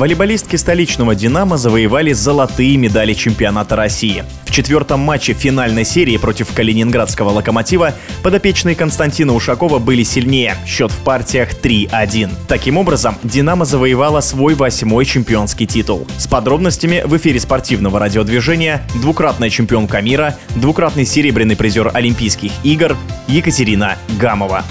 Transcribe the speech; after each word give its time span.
Волейболистки 0.00 0.56
столичного 0.56 1.14
«Динамо» 1.14 1.58
завоевали 1.58 2.12
золотые 2.12 2.76
медали 2.76 3.12
чемпионата 3.12 3.76
России. 3.76 4.24
В 4.46 4.50
четвертом 4.50 5.00
матче 5.00 5.32
финальной 5.32 5.84
серии 5.84 6.16
против 6.16 6.54
калининградского 6.54 7.30
«Локомотива» 7.30 7.92
подопечные 8.22 8.74
Константина 8.74 9.34
Ушакова 9.34 9.78
были 9.78 10.02
сильнее. 10.02 10.56
Счет 10.66 10.90
в 10.90 10.98
партиях 11.04 11.50
3-1. 11.60 12.30
Таким 12.48 12.78
образом, 12.78 13.16
«Динамо» 13.22 13.64
завоевала 13.64 14.20
свой 14.20 14.54
восьмой 14.54 15.04
чемпионский 15.04 15.66
титул. 15.66 16.06
С 16.16 16.26
подробностями 16.26 17.02
в 17.04 17.16
эфире 17.16 17.38
спортивного 17.38 17.98
радиодвижения 17.98 18.86
двукратная 18.94 19.50
чемпионка 19.50 20.00
мира, 20.00 20.36
двукратный 20.54 21.04
серебряный 21.04 21.56
призер 21.56 21.90
Олимпийских 21.92 22.52
игр 22.62 22.96
Екатерина 23.26 23.98
Гамова. 24.20 24.64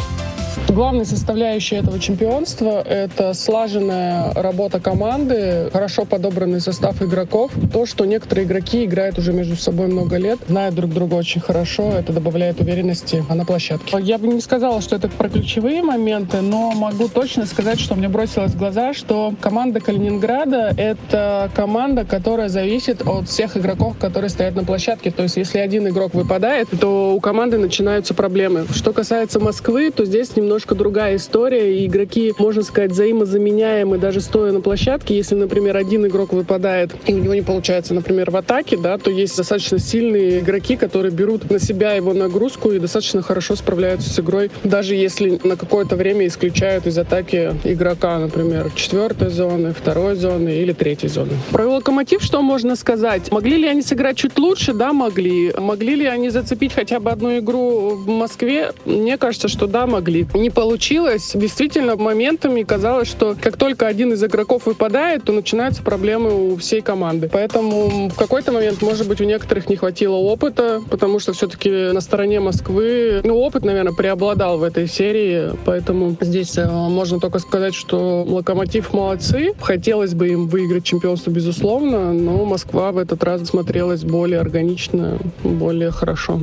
Главной 0.68 1.06
составляющей 1.06 1.76
этого 1.76 2.00
чемпионства— 2.00 2.82
это 2.88 3.34
слаженная 3.34 4.34
работа 4.34 4.80
команды, 4.80 5.70
хорошо 5.74 6.06
подобранный 6.06 6.62
состав 6.62 7.02
игроков. 7.02 7.52
То, 7.74 7.86
что 7.86 8.06
некоторые 8.06 8.46
игроки 8.46 8.86
играют 8.86 9.18
уже 9.18 9.34
между 9.34 9.56
собой 9.56 9.88
много 9.88 10.18
лет, 10.18 10.40
знают 10.48 10.76
друг 10.76 10.94
друга 10.94 11.16
очень 11.16 11.42
хорошо, 11.42 11.92
это 11.92 12.14
добавляет 12.14 12.62
уверенности 12.62 13.24
на 13.30 13.46
площадке. 13.46 13.98
Я 14.00 14.18
бы 14.18 14.28
не 14.28 14.42
сказала, 14.42 14.82
что 14.82 14.96
это 14.96 15.10
про 15.10 15.28
ключевые 15.30 15.82
моменты, 15.82 16.42
но 16.42 16.72
могу 16.72 17.08
точно 17.08 17.46
сказать, 17.46 17.80
что 17.80 17.96
мне 17.96 18.08
бросилось 18.08 18.52
в 18.52 18.58
глаза, 18.58 18.94
что 18.94 19.34
команда 19.42 19.80
Калининграда— 19.80 20.74
это 20.78 21.50
команда, 21.56 22.06
которая 22.06 22.50
зависит 22.50 23.02
от 23.08 23.28
всех 23.28 23.58
игроков, 23.58 23.98
которые 23.98 24.30
стоят 24.30 24.56
на 24.56 24.64
площадке. 24.64 25.12
То 25.12 25.24
есть, 25.24 25.38
если 25.38 25.58
один 25.58 25.88
игрок 25.88 26.14
выпадает, 26.14 26.68
то 26.80 27.14
у 27.16 27.20
команды 27.20 27.58
начинаются 27.58 28.14
проблемы. 28.14 28.66
Что 28.72 28.94
касается 28.94 29.40
Москвы, 29.40 29.90
то 29.92 30.06
здесь 30.06 30.36
немного 30.36 30.49
немножко 30.50 30.74
другая 30.74 31.18
история, 31.18 31.78
и 31.78 31.86
игроки, 31.86 32.34
можно 32.40 32.64
сказать, 32.64 32.90
взаимозаменяемы 32.90 34.00
даже 34.00 34.20
стоя 34.20 34.52
на 34.52 34.62
площадке. 34.62 35.16
Если, 35.16 35.36
например, 35.36 35.78
один 35.78 36.08
игрок 36.08 36.34
выпадает, 36.34 36.90
и 37.06 37.14
у 37.14 37.20
него 37.20 37.36
не 37.36 37.44
получается, 37.44 37.94
например, 37.94 38.32
в 38.32 38.36
атаке, 38.36 38.76
да, 38.76 38.98
то 38.98 39.12
есть 39.12 39.38
достаточно 39.38 39.78
сильные 39.78 40.40
игроки, 40.40 40.76
которые 40.76 41.12
берут 41.12 41.52
на 41.52 41.60
себя 41.60 41.94
его 41.94 42.14
нагрузку 42.14 42.72
и 42.72 42.80
достаточно 42.80 43.22
хорошо 43.22 43.56
справляются 43.56 44.10
с 44.10 44.20
игрой, 44.20 44.50
даже 44.64 44.96
если 44.96 45.40
на 45.44 45.56
какое-то 45.56 45.96
время 45.96 46.26
исключают 46.26 46.88
из 46.88 46.98
атаки 46.98 47.54
игрока, 47.64 48.18
например, 48.18 48.72
четвертой 48.74 49.30
зоны, 49.30 49.76
второй 49.80 50.16
зоны 50.16 50.50
или 50.50 50.74
третьей 50.74 51.10
зоны. 51.10 51.34
Про 51.52 51.68
Локомотив 51.68 52.24
что 52.24 52.42
можно 52.42 52.76
сказать? 52.76 53.32
Могли 53.32 53.58
ли 53.58 53.68
они 53.68 53.84
сыграть 53.84 54.18
чуть 54.18 54.40
лучше? 54.40 54.74
Да, 54.74 54.94
могли. 54.94 55.54
Могли 55.56 55.94
ли 55.94 56.08
они 56.08 56.32
зацепить 56.32 56.74
хотя 56.74 57.00
бы 57.00 57.12
одну 57.12 57.38
игру 57.38 57.92
в 57.92 58.08
Москве? 58.08 58.72
Мне 58.86 59.20
кажется, 59.20 59.48
что 59.48 59.68
да, 59.68 59.86
могли. 59.86 60.26
Не 60.34 60.50
получилось. 60.50 61.32
Действительно, 61.34 61.96
моментами 61.96 62.64
казалось, 62.64 63.08
что 63.08 63.36
как 63.40 63.58
только 63.58 63.88
один 63.88 64.14
из 64.14 64.24
игроков 64.24 64.68
выпадает, 64.68 65.24
то 65.24 65.34
начинаются 65.34 65.82
проблемы 65.82 66.52
у 66.52 66.56
всей 66.58 66.82
команды. 66.82 67.30
Поэтому 67.32 68.10
в 68.10 68.16
какой-то 68.16 68.52
момент, 68.52 68.82
может 68.82 69.08
быть, 69.08 69.20
у 69.22 69.24
некоторых 69.24 69.70
не 69.70 69.76
хватило 69.76 70.16
опыта, 70.16 70.82
потому 70.90 71.20
что 71.20 71.34
все-таки 71.34 71.70
на 71.92 72.02
стороне 72.02 72.40
Москвы, 72.40 73.22
ну, 73.24 73.38
опыт, 73.38 73.66
наверное, 73.66 73.94
преобладал 73.94 74.60
в 74.60 74.64
этой 74.64 74.88
серии, 74.88 75.52
поэтому 75.66 76.16
здесь 76.22 76.58
э, 76.58 76.70
можно 76.70 77.20
только 77.20 77.40
сказать, 77.40 77.74
что 77.74 78.24
Локомотив 78.24 78.94
молодцы. 78.94 79.54
Хотелось 79.60 80.14
бы 80.14 80.30
им 80.30 80.48
выиграть 80.48 80.84
чемпионство, 80.84 81.32
безусловно, 81.32 82.14
но 82.14 82.46
Москва 82.46 82.92
в 82.92 82.98
этот 82.98 83.24
раз 83.24 83.48
смотрелась 83.48 84.04
более 84.04 84.40
органично, 84.40 85.18
более 85.44 85.92
хорошо. 85.92 86.42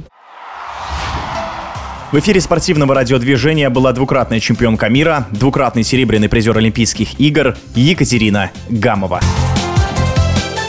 В 2.16 2.18
эфире 2.18 2.40
спортивного 2.40 2.94
радиодвижения 2.94 3.68
была 3.68 3.92
двукратная 3.92 4.40
чемпионка 4.40 4.88
мира, 4.88 5.26
двукратный 5.32 5.82
серебряный 5.82 6.30
призер 6.30 6.56
Олимпийских 6.56 7.20
игр 7.20 7.58
Екатерина 7.74 8.52
Гамова. 8.70 9.20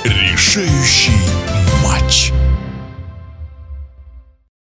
Решающий 0.03 1.13